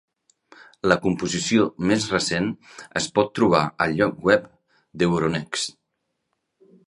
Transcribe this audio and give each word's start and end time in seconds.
La 0.91 0.95
composició 1.01 1.65
més 1.91 2.07
recent 2.13 2.47
es 3.01 3.07
pot 3.19 3.29
trobar 3.39 3.61
al 3.85 3.93
lloc 3.99 4.17
web 4.31 4.47
d'euronext. 5.03 5.77